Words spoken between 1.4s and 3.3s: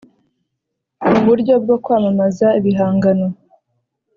bwo kwamamaza ibihangano